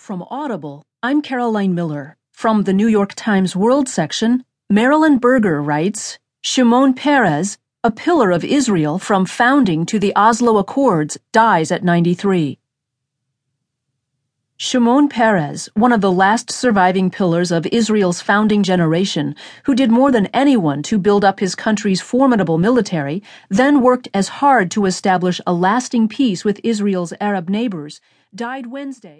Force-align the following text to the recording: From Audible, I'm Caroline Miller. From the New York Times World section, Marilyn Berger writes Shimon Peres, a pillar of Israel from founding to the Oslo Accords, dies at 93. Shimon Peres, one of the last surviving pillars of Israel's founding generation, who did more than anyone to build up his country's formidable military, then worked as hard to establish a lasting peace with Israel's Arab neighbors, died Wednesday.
From 0.00 0.24
Audible, 0.30 0.82
I'm 1.02 1.20
Caroline 1.20 1.74
Miller. 1.74 2.16
From 2.32 2.62
the 2.62 2.72
New 2.72 2.88
York 2.88 3.12
Times 3.14 3.54
World 3.54 3.86
section, 3.86 4.46
Marilyn 4.70 5.18
Berger 5.18 5.62
writes 5.62 6.18
Shimon 6.40 6.94
Peres, 6.94 7.58
a 7.84 7.90
pillar 7.90 8.30
of 8.30 8.42
Israel 8.42 8.98
from 8.98 9.26
founding 9.26 9.84
to 9.84 9.98
the 9.98 10.16
Oslo 10.16 10.56
Accords, 10.56 11.18
dies 11.32 11.70
at 11.70 11.84
93. 11.84 12.58
Shimon 14.56 15.10
Peres, 15.10 15.68
one 15.74 15.92
of 15.92 16.00
the 16.00 16.10
last 16.10 16.50
surviving 16.50 17.10
pillars 17.10 17.52
of 17.52 17.66
Israel's 17.66 18.22
founding 18.22 18.62
generation, 18.62 19.36
who 19.64 19.74
did 19.74 19.90
more 19.90 20.10
than 20.10 20.26
anyone 20.28 20.82
to 20.84 20.98
build 20.98 21.26
up 21.26 21.40
his 21.40 21.54
country's 21.54 22.00
formidable 22.00 22.56
military, 22.56 23.22
then 23.50 23.82
worked 23.82 24.08
as 24.14 24.40
hard 24.40 24.70
to 24.70 24.86
establish 24.86 25.42
a 25.46 25.52
lasting 25.52 26.08
peace 26.08 26.42
with 26.42 26.58
Israel's 26.64 27.12
Arab 27.20 27.50
neighbors, 27.50 28.00
died 28.34 28.66
Wednesday. 28.66 29.18